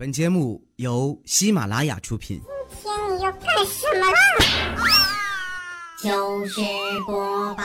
[0.00, 2.40] 本节目由喜马拉雅出品。
[2.70, 4.16] 今天你要干什么啦？
[6.00, 6.60] 就是
[7.04, 7.64] 播报。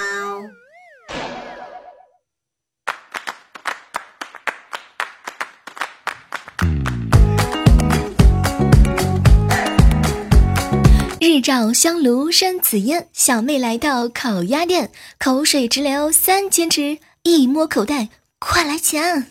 [11.20, 19.24] 日照香炉生紫烟，小妹来到烤鸭店，口水直流三千尺，一摸口袋，快来抢！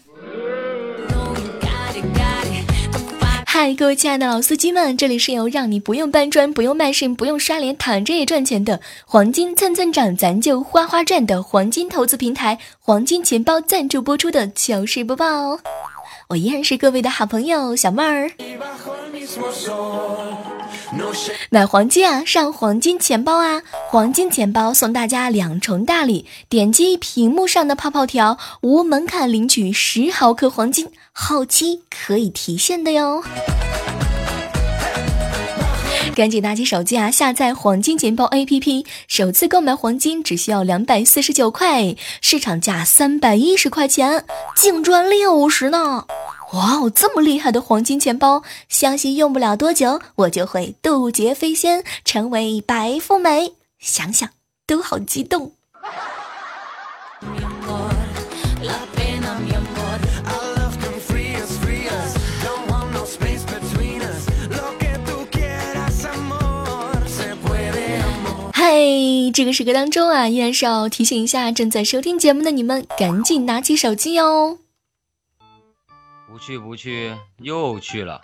[3.63, 15.61] 嗨，各位亲爱的老司机们，这里是由让你不用搬砖、不用卖肾、不用刷脸，躺着也赚钱的黄金蹭蹭涨，咱就花花赚的黄金投资平台黄金钱包赞助播出的糗事播报。
[16.31, 18.33] 我依然是各位的好朋友小妹儿。
[21.51, 23.63] 买黄金啊，上黄金钱包啊！
[23.89, 33.23] 黄金钱包送大家两重大礼，点击屏幕上的泡泡条，无门槛领取十毫克黄金，后期可以提现的哟。
[36.15, 44.25] 赶紧拿起手机啊，下载黄金钱包 APP，首次购买黄金只需要两百四十九块，市场价三百一十块钱，
[44.55, 46.05] 净赚六十呢！
[46.53, 53.55] 哇哦，这么厉害的黄金钱包，相信用不了多久，我就会渡劫飞仙，成为白富美。
[53.79, 54.29] 想想
[54.67, 55.53] 都好激动。
[68.53, 68.77] 嗨，
[69.33, 74.59] 这个时刻当中啊，依然是要提醒一下正在收听节目的你们，赶紧拿起手机哟。
[76.33, 78.23] 不去不去，又去了；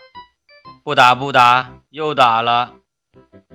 [0.82, 2.70] 不打不打，又打了；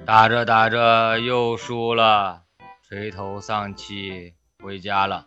[0.06, 2.44] 打着打着又输了，
[2.88, 5.26] 垂头丧气回家了。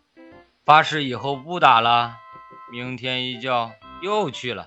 [0.65, 2.15] 发誓以后不打了。
[2.71, 4.67] 明天一觉又去了，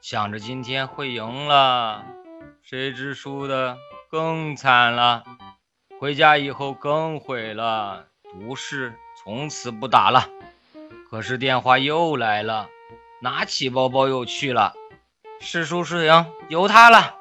[0.00, 2.06] 想着今天会赢了，
[2.62, 3.76] 谁知输的
[4.10, 5.24] 更惨了。
[6.00, 10.26] 回家以后更毁了，毒誓从此不打了。
[11.10, 12.70] 可是电话又来了。
[13.24, 14.74] 拿起包包又去了，
[15.40, 17.14] 是输是赢由他了。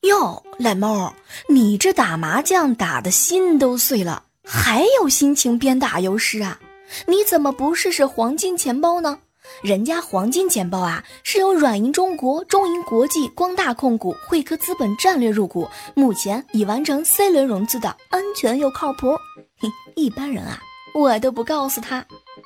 [0.00, 1.14] 哟，懒猫，
[1.50, 6.58] 你这打麻将打的心都碎了，还有心情边打游诗啊？
[7.06, 9.18] 你怎么不试试黄金钱包呢？
[9.60, 19.14] 人家黄金钱包啊，是由软银中国、中银国际、光大控股、汇科资本战略入股，目前已完成 C 轮融资的，安全又靠谱。
[19.58, 20.58] 嘿， 一般人啊，
[20.94, 22.02] 我都不告诉他。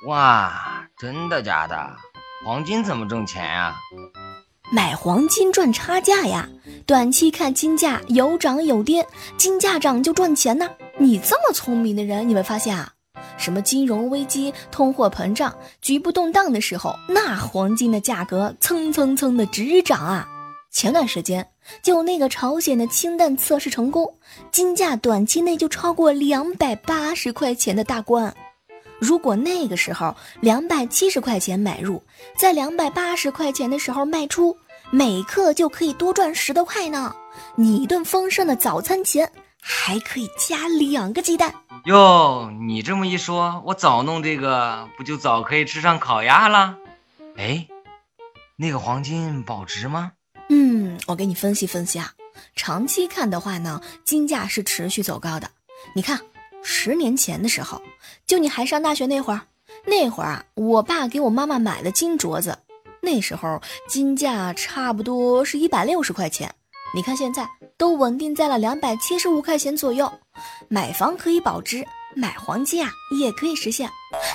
[0.09, 1.97] 哇，真的假的？
[2.44, 3.75] 黄金怎么挣钱呀？
[4.71, 6.49] 买黄金赚差价呀！
[6.87, 9.04] 短期看金价有涨有跌，
[9.37, 10.69] 金价涨就赚钱呢。
[10.98, 12.93] 你这么聪明的人，你没发现啊？
[13.37, 20.28] 什么金融危机、通货膨胀、局部动荡的时候，那黄金的价格蹭蹭蹭的直涨啊！
[20.71, 21.44] 前段时间
[21.82, 24.15] 就那个朝鲜的氢弹测试成功，
[24.53, 28.32] 金价短期内就超过两百八十块钱的大关。
[29.00, 32.03] 如果那个时候两百七十块钱买入，
[32.36, 34.56] 在两百八十块钱的时候卖出，
[34.91, 37.14] 每克就可以多赚十多块呢。
[37.54, 41.54] 你一顿丰盛的早餐钱还可以加两个鸡蛋
[41.84, 42.50] 哟。
[42.60, 46.76] 你这么一说，我早弄这个不就早可以吃上烤鸭了？
[47.36, 47.69] 哎，
[48.56, 50.12] 那个黄金保值吗？
[50.48, 52.12] 嗯，我给你分析分析啊。
[52.56, 55.48] 长期看的话呢，金价是持续走高的。
[55.94, 56.19] 你看。
[56.71, 57.81] 十年前的时候，
[58.27, 59.41] 就你还上大学那会儿，
[59.87, 62.59] 那会儿啊，我爸给我妈妈买了金镯子，
[63.01, 63.59] 那时候
[63.89, 66.55] 金价差不多是一百六十块钱。
[66.95, 70.12] 你看现在都稳定在了两百七十五块钱左右。
[70.69, 73.89] 买房可以保值，买黄金啊也可以实现。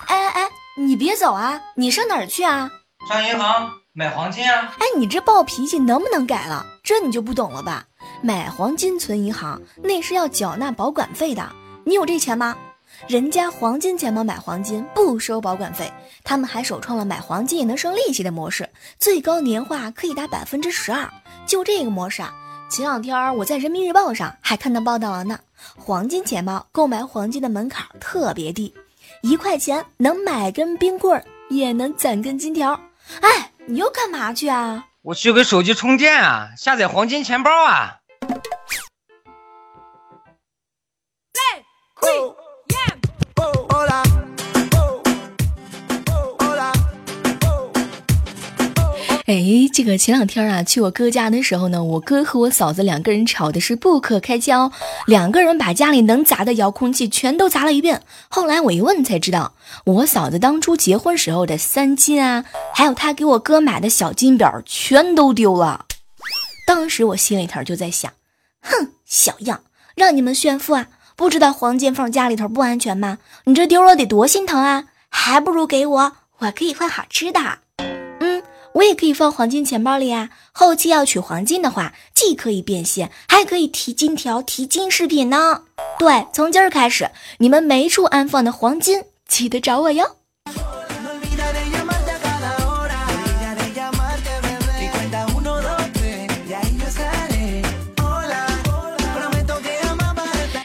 [0.07, 1.61] 哎哎哎，你别走啊！
[1.75, 2.71] 你上哪儿去啊？
[3.07, 4.73] 上银行买黄金啊！
[4.79, 6.65] 哎，你这暴脾气能不能改了？
[6.83, 7.85] 这你就不懂了吧？
[8.23, 11.47] 买黄金存银行，那是要缴纳保管费的。
[11.85, 12.55] 你有这钱吗？
[13.07, 15.91] 人家黄金钱包买黄金不收保管费，
[16.23, 21.09] 他们还首创了买黄金也能收利息的模式，最高年化可以达百分之十二。
[21.45, 22.33] 就这个模式啊，
[22.69, 25.39] 前两天我在人民日报上还看到报道了呢。
[25.75, 28.73] 黄金钱包购买黄金的门槛特别低，
[29.21, 32.79] 一块钱能买根冰棍儿，也能攒根金条。
[33.21, 34.85] 哎，你又干嘛去啊？
[35.01, 37.97] 我去给手机充电啊，下载黄金钱包啊。
[49.25, 49.41] 哎，
[49.71, 54.69] 这个前两天啊，去我哥家的时候呢，我哥和我嫂子两个人吵的是不可开交，
[55.05, 58.03] 两个人把家里能砸的遥控器全都砸了一遍。
[58.27, 59.53] 后来我一问才知道，
[59.85, 62.43] 我嫂子当初结婚时候的三金啊，
[62.73, 65.85] 还有她给我哥买的小金表全都丢了。
[66.67, 68.11] 当时我心里头就在想，
[68.61, 69.61] 哼，小样，
[69.95, 73.19] 让你们炫富啊，不知道黄金放家里头不安全吗？
[73.45, 77.59] 你这丢了得多心疼啊，还不如给我，我可以换好吃的。
[78.75, 80.29] 我也可以放黄金钱包里啊！
[80.51, 85.61] 后期要取黄金的话，既可以变现，还可以提金条、提金饰品呢。
[85.99, 90.15] 对，从今儿开始，你们没处安放的黄金，记得找我哟。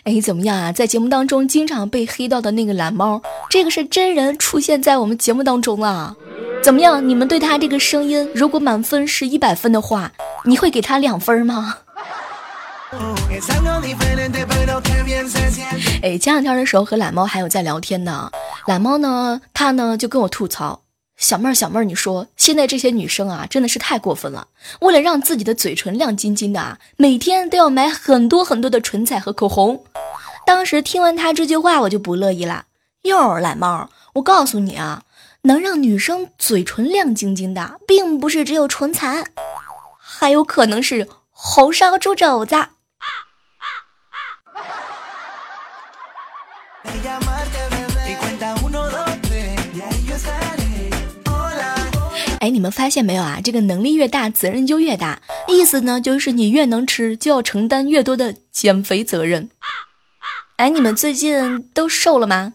[0.05, 0.73] 哎，怎么样啊？
[0.73, 3.21] 在节目当中经常被黑到的那个蓝猫，
[3.51, 6.17] 这个是真人出现在我们节目当中了。
[6.63, 7.09] 怎么样？
[7.09, 10.13] 你们对他这个声音，如果满分是一百分的话，
[10.45, 11.79] 你会给他两分吗？
[16.03, 18.31] 哎，前两天的时候和懒猫还有在聊天呢。
[18.67, 20.83] 懒猫呢，他呢就跟我吐槽
[21.17, 24.49] ：“小妹儿，小妹儿，你说现在这些女生啊，真的是太过分了。
[24.81, 29.85] 为了让自己的嘴唇亮晶晶的啊，每天都要买很多很多的唇彩和口红。”
[30.47, 32.65] 当时听完他这句话，我就不乐意了。
[33.03, 35.03] 哟，懒猫，我告诉你啊。
[35.43, 39.25] 能让女生嘴唇亮晶晶的，并不是只有唇彩，
[39.99, 42.57] 还有可能是红烧猪肘子。
[52.41, 53.41] 哎，你们发现没有啊？
[53.43, 55.21] 这个能力越大，责任就越大。
[55.49, 59.51] 意思呢，就是你越能吃，就要承担越多的减肥责任。
[60.57, 62.55] 哎，你们最近都瘦了吗？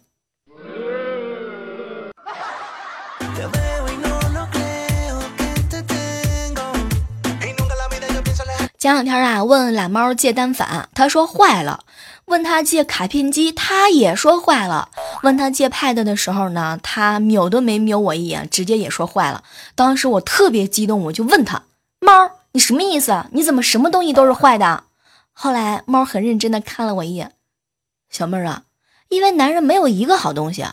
[8.84, 11.86] 前两天啊，问懒猫借单反，他说坏了；
[12.26, 14.90] 问他借卡片机，他也说坏了；
[15.22, 19.46] 问他借 Pad 的时候呢，他瞄都没瞄我一眼，直接也说坏了。
[19.74, 21.64] 当时我特别激动，我就问他
[22.06, 23.24] ：“猫，你什么意思？
[23.32, 24.84] 你怎么什么东西都是坏的？”
[25.32, 27.32] 后来猫很认真的看了我一眼，
[28.10, 28.64] 小妹儿啊，
[29.08, 30.66] 因为男人没有一个好东西。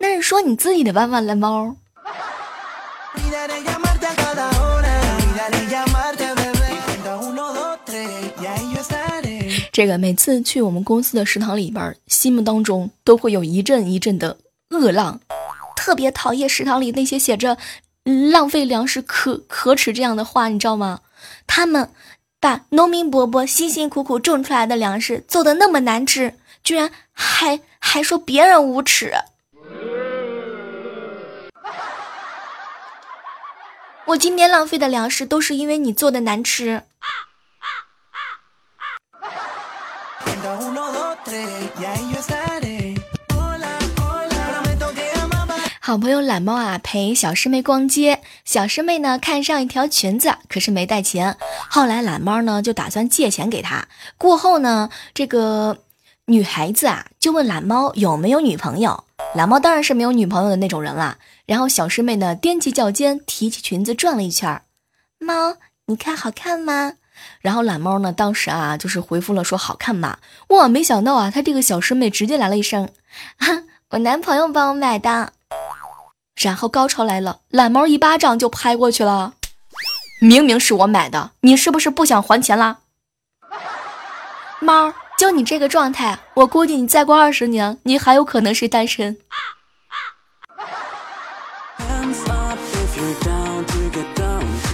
[0.00, 1.76] 那是说你自己的吧，懒猫。
[9.72, 14.36] 这个每次去我们公司的食堂里边，心目当中都会有一阵一阵的
[14.70, 15.20] 恶浪，
[15.76, 17.56] 特别讨厌食堂里那些写着
[18.32, 21.00] “浪费粮食，可可耻”这样的话，你知道吗？
[21.46, 21.90] 他们
[22.40, 26.34] 把农民伯伯辛辛苦苦种出来的粮食做的那么难吃，
[26.64, 29.12] 居然还还说别人无耻。
[34.06, 36.82] 我今天浪费的粮食都是因为你做的难吃。
[45.82, 51.36] 好朋友懒猫啊，陪小师妹逛街，小师妹呢看上一条裙子，可是没带钱。
[51.68, 53.88] 后来懒猫呢就打算借钱给她。
[54.16, 55.78] 过后呢，这个
[56.26, 59.02] 女孩子啊就问懒猫有没有女朋友。
[59.34, 61.18] 懒猫当然是没有女朋友的那种人了。
[61.44, 64.62] 然后小师妹呢踮起脚尖，提起裙子转了一圈
[65.18, 65.56] 猫，
[65.86, 66.92] 你看好看吗？
[67.40, 70.18] 然后懒猫呢当时啊就是回复了说好看嘛。
[70.48, 72.88] 哇，没想到啊，他这个小师妹直接来了一声，
[73.90, 75.32] 我男朋友帮我买的。
[76.40, 79.34] 然后高潮来了，懒猫一巴掌就拍过去了。
[80.22, 82.78] 明明是我买的，你是不是不想还钱啦？
[84.60, 89.18] 猫，就你这个状态，我估计你再过二十年，你还有可能是单身。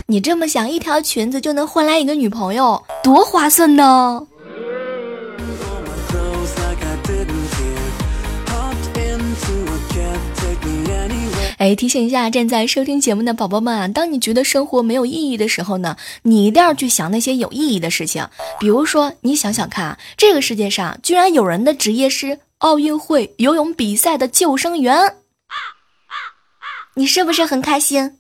[0.09, 4.25] 你这么想，一条裙子就能换来一个女朋友，多划算呢！
[11.59, 18.25] 哎，提醒一下正在收听节目的宝宝们啊，当你觉得生活没有意义的时候呢，你一定要去想那些有意义的事情。
[18.61, 25.17] 比如说，你想想看啊，这个世界上居然有人的职业是奥运会游泳比赛的救生员，
[26.95, 28.19] 你是不是很开心？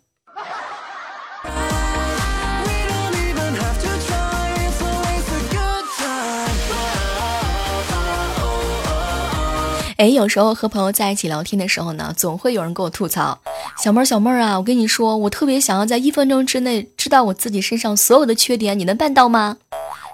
[9.96, 13.38] 哎，有时候和朋友在一起聊天的时候呢，总会有人跟我吐槽
[13.82, 19.56] ：“小妹儿，小妹儿啊，我跟你说，我特别想要在一分钟之内知道我自己身上所有的缺点，你能办到吗？”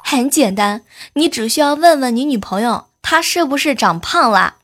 [0.04, 0.82] 很简单，
[1.14, 4.54] 你只需要问问你女朋友，她是不是长胖了，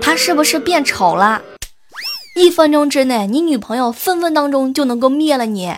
[0.00, 1.42] 她是不是变丑了，
[2.34, 5.76] 一分钟之内，你女朋友分分当中就能够灭了你。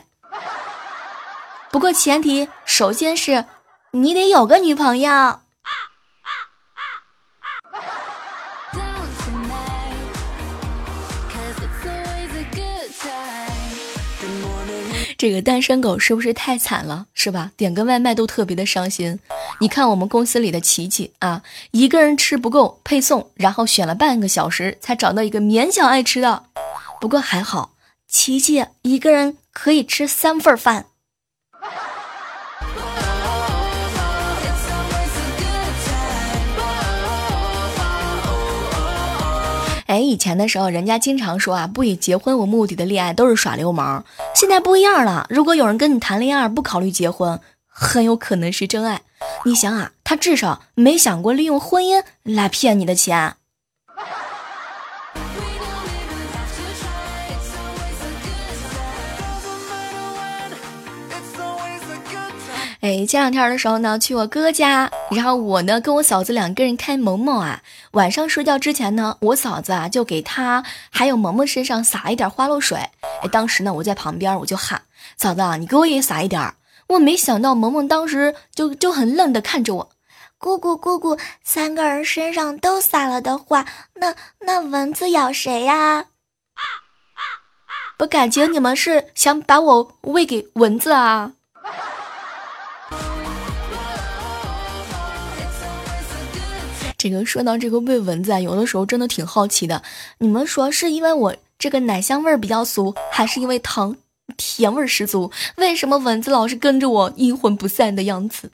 [1.71, 3.45] 不过前提，首先是
[3.90, 5.40] 你得有个女朋友。
[15.19, 17.07] 这个单身狗是不是太惨了？
[17.13, 17.51] 是吧？
[17.57, 19.19] 点个外卖都特别的伤心。
[19.59, 26.45] 你看我们公司里的琪琪啊，一个人吃不够配送，然后选了半个小时才找到一个勉强爱吃的。
[27.01, 27.73] 不过还好，
[28.07, 30.87] 琪琪一个人可以吃三份饭。
[39.88, 44.04] 哎，以前的时候，人家经常说啊，不以结婚为目的的恋爱都是耍流氓。
[44.35, 49.00] 现在不一样了，如果有人跟你谈恋爱不考虑结婚，很有可能是真爱。
[49.47, 53.37] 你想啊，他至少没想过利用婚姻来骗你的钱。
[62.88, 67.61] 哎，前两天的时候呢，去我哥家，然后我呢跟我嫂子两个人开萌萌啊。
[67.90, 72.78] 晚上睡觉之前呢，我嫂子啊就给他还有萌萌身上撒一点花露水。
[72.78, 74.80] 哎，当时呢我在旁边，我就喊
[75.18, 76.54] 嫂子啊，你给我也撒一点。
[76.87, 79.90] 我没想到萌萌当时就就很愣的看着我，
[80.38, 83.66] 姑姑姑姑，三个人身上都撒了的话，
[83.97, 86.07] 那那蚊子咬谁呀？
[87.99, 91.33] 我感觉你们是想把我喂给蚊子啊。
[96.99, 99.81] 这个说到这个喂蚊子啊，有的时候真的挺好奇的。
[100.19, 103.97] 你们说是因为我这个奶香味儿比较俗，还是因为糖
[104.37, 105.31] 甜味儿十足？
[105.57, 108.50] 为什么蚊子老是跟着我阴魂不散的样子？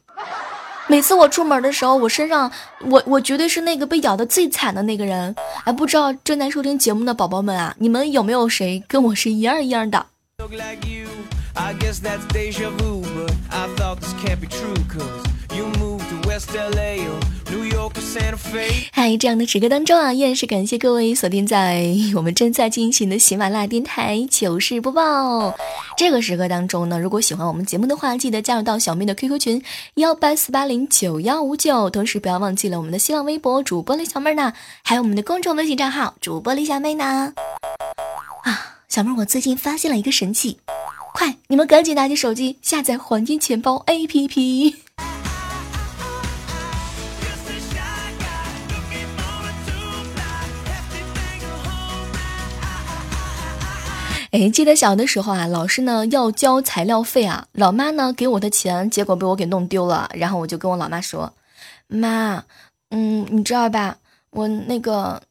[0.86, 5.34] 每次我出门的时候，我身上我我绝对是那个被咬的最惨的那个人。
[5.64, 10.06] 哎，不知道正在收听节目的宝宝们啊，你们有没有谁跟我是一样一样的？
[18.90, 21.86] 嗨，这样的时刻当中啊，依然是感谢各位锁定在
[22.16, 25.54] 我们正在进行的喜马拉雅电台糗事播报。
[25.96, 29.62] 这个时刻当中呢，如果喜欢我们节目的话，记得加入到小妹的 QQ 群
[29.94, 37.32] 幺八四八零九幺五九，同时不要忘记了我们的新浪微博主播李小妹呢，还有我们的公众微信账号主播李小妹呢。
[38.42, 40.58] 啊，小妹，我最近发现了一个神器，
[41.12, 44.83] 快，你们赶紧拿起手机下载黄金钱包 APP。
[54.34, 60.10] 哎，记得小的时候啊，老师呢要交材料费啊，老妈呢给我的钱，结果被我给弄丢了。
[60.12, 61.32] 然后我就跟我老妈说
[61.86, 62.42] ：“妈，
[62.90, 63.96] 嗯，你知道吧？
[64.30, 65.22] 我那个、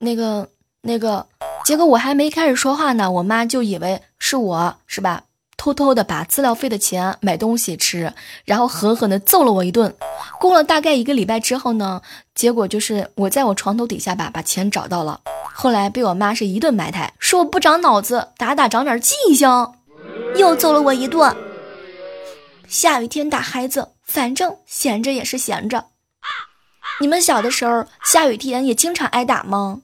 [0.00, 0.48] 那个、
[0.82, 1.24] 那个……
[1.64, 5.22] 结果我还没开始说话呢，我妈就以为是我是吧？
[5.56, 8.12] 偷偷的把资料费的钱买东西吃，
[8.44, 9.94] 然后狠狠的揍了我一顿。
[10.40, 12.02] 过了大概一个礼拜之后呢，
[12.34, 15.20] 结果就是我在我床头底下吧，把钱找到了。”
[15.62, 19.46] 后来被我妈是一顿埋汰，说我不长脑子，打打长点记性，
[20.34, 21.36] 又揍了我一顿。
[22.66, 25.84] 下雨天打孩子，反正闲着也是闲着。
[26.98, 29.82] 你们小的时候下雨天也经常挨打吗？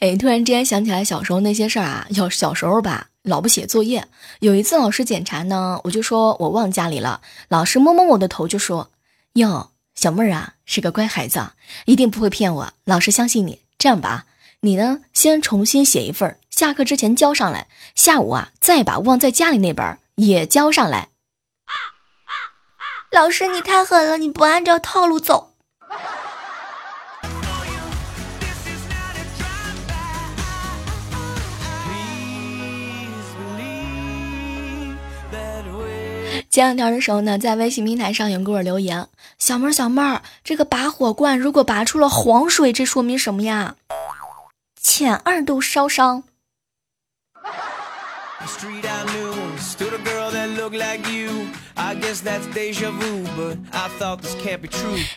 [0.00, 3.06] 哎，突然之间想起来小时候那些事儿啊，要小时候吧。
[3.24, 4.06] 老不写作业，
[4.40, 7.22] 有一次老师检查呢，我就说我忘家里了。
[7.48, 8.90] 老师摸摸我的头就说
[9.32, 11.52] ：“哟，小妹儿啊，是个乖孩子，
[11.86, 13.62] 一定不会骗我，老师相信你。
[13.78, 14.26] 这样吧，
[14.60, 21.08] 你呢先重新写一份，下课之前交上来，下午啊再把忘在家里那本也交上来。”
[23.10, 25.53] 老师你太狠了，你不按照套路走。
[36.54, 39.08] 前两天的时候呢，在微信平台上有人给我留言
[39.40, 43.74] ：“小妹儿，小妹儿，这个拔火罐如果拔出了黄水，这说明什么呀？
[44.80, 46.22] 浅二度烧伤。”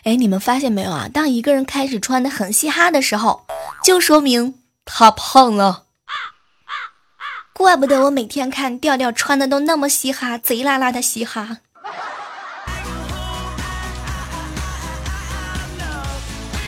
[0.02, 1.08] 哎，你们发现没有啊？
[1.08, 3.46] 当一个人开始穿的很嘻哈的时候，
[3.84, 4.54] 就说明
[4.84, 5.84] 他胖了。
[7.58, 11.58] 怪不得我每天看调调穿的都那么嘻哈，贼拉拉的嘻哈。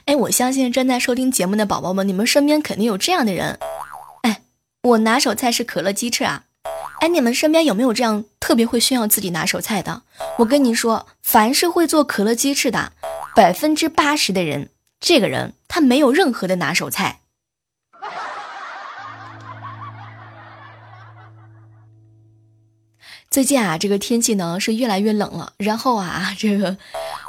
[0.06, 3.60] 哎，我相信正在收听节目的宝宝们，你们身边肯定有这样的人。
[4.22, 4.42] 哎，
[4.82, 6.42] 我拿手菜是可乐鸡翅啊，
[7.00, 10.02] 哎，你们身边有没有这样特别会炫耀自己拿手菜的？
[10.38, 12.90] 我跟你说，凡是会做可乐鸡翅的，
[13.36, 17.20] 百分之八十的人，这个人他没有任何的拿手菜。
[23.30, 25.52] 最近啊，这个天气呢是越来越冷了。
[25.56, 26.76] 然后啊， 这个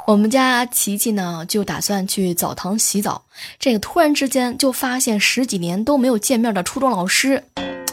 [0.04, 3.22] 我们家琪琪呢就打算去澡堂洗澡。
[3.60, 7.44] 这个突然之间就发现十几年都没有见面的初中老师，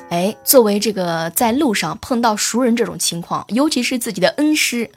[0.09, 4.89] 哎，作为这个在路上碰到熟人这种情况，尤其是自己的恩师，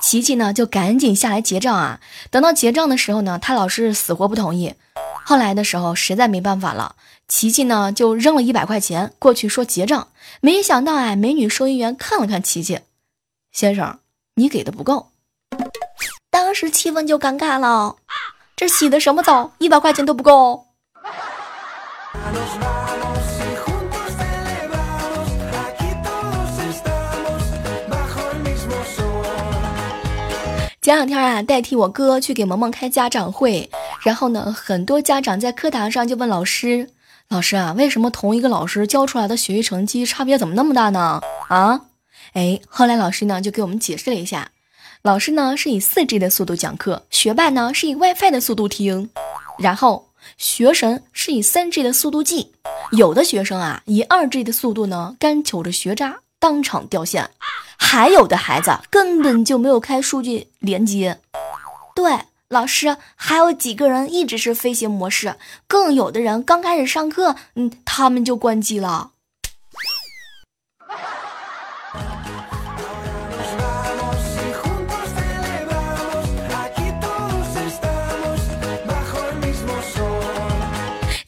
[0.00, 2.00] 琪琪呢就赶紧下来结账啊。
[2.30, 4.72] 等到结账的时候呢，他老师死活不同意。
[5.26, 6.96] 后来的时候实在没办法了。
[7.26, 10.08] 琪琪呢，就扔了一百块钱过去说结账，
[10.40, 12.80] 没想到哎，美女收银员看了看琪琪，
[13.50, 13.98] 先生，
[14.34, 15.10] 你给的不够。
[16.30, 17.96] 当时气氛就尴尬了，
[18.54, 20.66] 这洗的什么澡，一百块钱都不够。
[30.82, 33.70] 前两天啊，代替我哥去给萌萌开家长会，
[34.02, 36.90] 然后呢，很多家长在课堂上就问老师。
[37.28, 41.20] 老师啊，为什么同一个老师教出来的学习成绩差别怎么那么大呢？
[41.48, 41.80] 啊，
[42.34, 44.50] 哎，后来老师呢就给我们解释了一下，
[45.02, 49.10] 老师呢是以四 G 的速度讲课，学霸呢是以 WiFi 的速度听，
[49.58, 52.52] 然后学神是以三 G 的速度记，
[52.92, 57.28] 有的学生啊以二 G 的速度呢干瞅着学渣当场掉线，
[57.76, 61.18] 还有的孩子根本就没有开数据连接，
[61.96, 62.12] 对。
[62.48, 65.36] 老师还有几个人一直是飞行模式，
[65.66, 69.13] 更有的人刚开始上课，嗯，他们就关机了。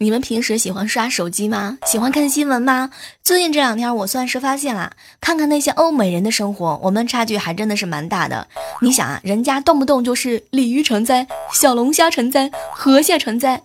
[0.07, 1.79] 你们平时喜欢刷手机吗？
[1.85, 2.93] 喜欢看新闻吗？
[3.25, 8.47] 最近这两天我算是发现了，看看那些欧美人的生活，我们差距还真的是蛮大的。
[8.83, 13.61] 你想啊，人家动不动就是鲤鱼成灾、小龙虾成灾、河蟹成灾，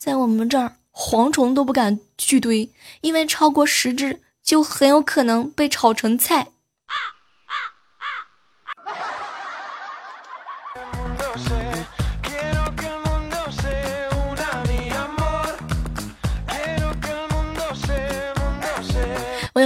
[0.00, 2.70] 在我们这儿蝗虫都不敢去堆，
[3.02, 6.46] 因为超过十只就很有可能被炒成菜。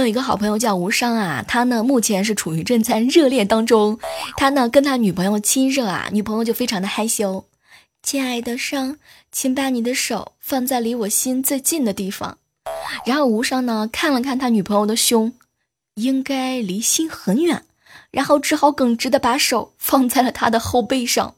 [0.01, 3.99] 有一个好朋友叫吴商啊，他呢目前是处于正在热恋当中，
[4.35, 7.45] 他呢跟他女朋友亲热啊，女朋友就非常的害羞。
[8.01, 8.97] 亲爱的商，
[9.31, 12.39] 请把你的手放在离我心最近的地方。
[13.05, 15.33] 然后吴商呢看了看他女朋友的胸，
[15.95, 17.63] 应该离心很远，
[18.09, 21.35] 然后只好耿直的把手放在了他的后背上。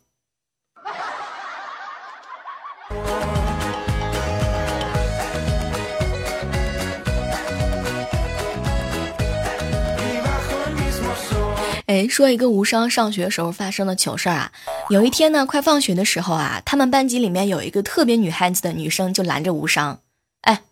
[11.93, 14.51] 哎，说一个无伤上学时候发生的糗事儿啊。
[14.89, 19.99] 有一天呢，快放学的时候啊，他们班级里面有一个特别女汉子的女生就拦着无伤，
[20.41, 20.63] 哎，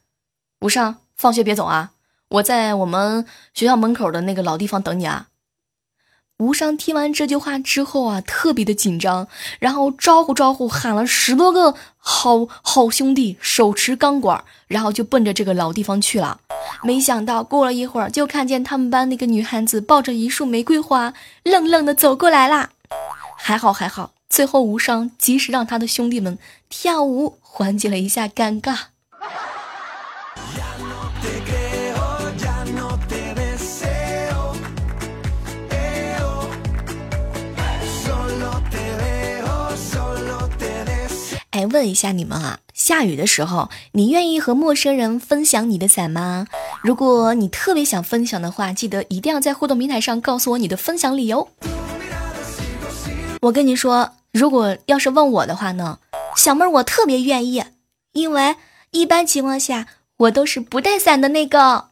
[0.62, 1.92] 无伤，放学别走啊，
[2.30, 5.28] 我在我们学校门口的那个老地方等你啊。
[6.42, 9.28] 无伤听完这句话之后啊，特别的紧张，
[9.60, 16.40] 然后招呼招呼喊了十多个好好兄弟，手持钢管，然后就奔着这个老地方去了。
[16.82, 22.72] 没想到过了一会儿，就看见他们班那个女汉子抱着一束玫瑰花，愣愣的走过来啦。
[23.38, 26.40] 还好还好，最后无伤及时让他的兄弟们
[26.72, 28.78] 跳舞，缓解了一下尴尬。
[41.72, 46.46] 问一下你们啊，下雨的时候，你愿意和陌生人分享你的伞吗？
[46.84, 51.50] 如果你特别想分享的话，记得一定要在互动平台上告诉我你的分享理由。
[53.42, 56.00] 我跟你说，如果要是问我的话呢，
[56.36, 57.64] 小妹儿我特别愿意，
[58.12, 58.56] 因为
[58.92, 61.91] 一般情况下我都是不带伞的那个。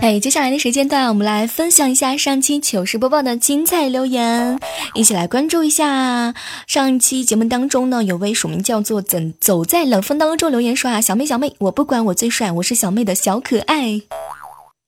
[0.00, 4.58] 哎，接下来的时间段，我们来分享一下上期糗事播报的精彩留言，
[4.94, 6.34] 一起来关注一下。
[6.66, 14.00] 上一期节目当中呢，有位署名叫做“怎走在冷风当中”留言说啊，小妹小妹，我不管我最帅，我是小妹的小可爱。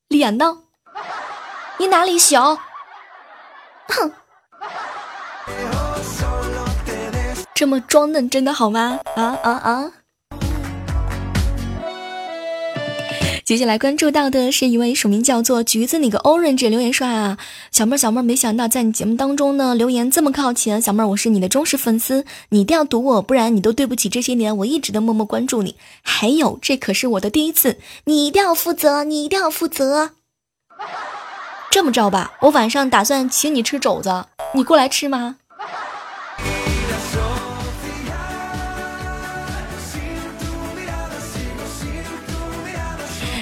[0.09, 0.59] 脸呢？
[1.79, 2.57] 你哪里小？
[3.89, 4.13] 哼。
[7.55, 9.01] 这么装嫩真的好吗？
[9.17, 9.93] 啊啊啊！
[13.51, 17.37] 接下来关注到的是一位署名叫做橘子那个 orange 留言说啊，
[17.73, 25.75] 小妹儿小妹儿，没想到在你节目当中呢留言这么靠前，小妹儿我是你的忠实粉丝，你一定要读我，不然你都对不起这些年我一直的默默关注你。
[26.01, 30.13] 还有这可是我的第一次，你一定要负责，你一定要负责。
[31.73, 35.39] 这么着吧，我晚上打算请你吃肘子，你过来吃吗？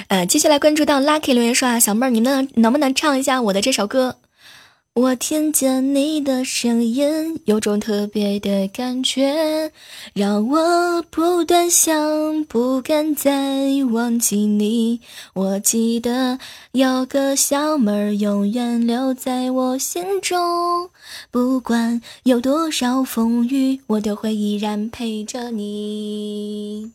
[0.09, 4.15] 呃，接下来关注到 Lucky 留言说啊，小妹儿，你能能不能唱一下我的这首歌？
[4.95, 9.71] 我听见你的声音，有种特别的感觉，
[10.13, 13.29] 让我不断想，不敢再
[13.91, 14.99] 忘记你。
[15.35, 16.39] 我记得
[16.71, 20.89] 有个小妹儿，永远留在我心中，
[21.29, 26.91] 不管有多少风雨，我都会依然陪着你。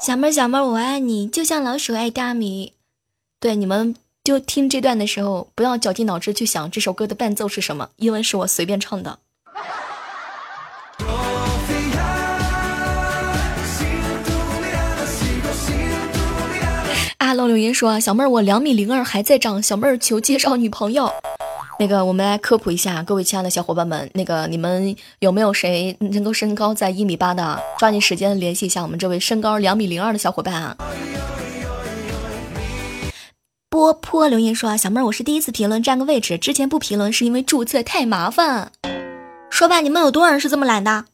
[0.00, 2.74] 小妹儿，小妹儿，我爱你，就像老鼠爱大米。
[3.40, 3.94] 对你们。
[4.24, 9.20] 就听这段的时候，不要绞尽脑汁去想这首歌的伴奏是什么，因为是我随便唱的。
[17.18, 21.08] 啊，老柳云说：“小妹儿，我两米零二还在长，小妹儿求介绍女朋友。”
[21.78, 27.60] 那个，我们来科普一下，各位亲爱的小伙伴们，那个你们有没有谁能够身高在一米八的？
[27.78, 30.74] 抓紧时间联系一下我们这位身高两米零二的小伙伴啊！
[33.68, 36.38] 波波留言说啊，小妹儿，我是第一次评论，占个位置。
[36.38, 38.72] 之前不评论是因为注册太麻烦。
[39.50, 41.04] 说吧，你们有多少人是这么懒的？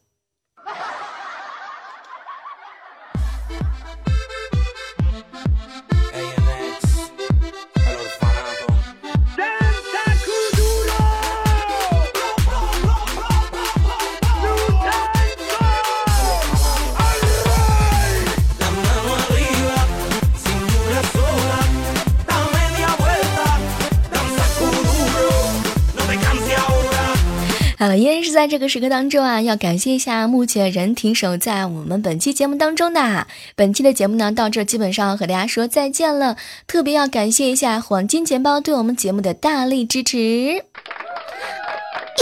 [28.03, 33.27] 依然是在这个时刻当中啊，要感谢一下目前人停守在我们本期节目当中的。
[33.55, 36.35] 本期的节目呢，到这基本上和大家说再见了。
[36.67, 40.65] 特别要感谢一下黄金钱包对我们节目的大力支持。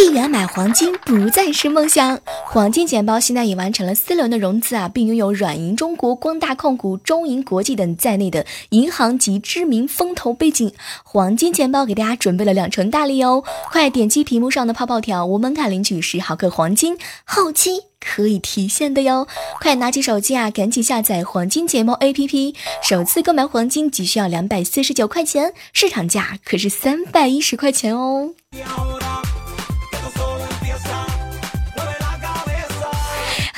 [0.02, 10.74] 一元买黄金不再是梦想，黄金钱包现在已完成了四轮的融资啊，并拥有软银中国、光大控股、中银国际等在内的银行及知名风投背景。
[11.04, 19.28] 黄金钱包给大家准备了两重大礼哦，快点击屏幕上的泡泡条，无门槛领取十毫克黄金，后期可以提现的哟！
[19.60, 28.32] 快拿起手机啊，赶紧下载黄金钱包 APP，首次购买黄金只需要两百四十九块钱，市场价可是三百一十块钱哦。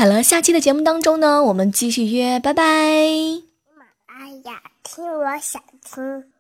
[0.04, 2.98] 好了，下期的节目当中呢，我们继续约，拜拜。
[3.06, 3.86] 喜马
[4.20, 6.33] 拉雅，听我想听。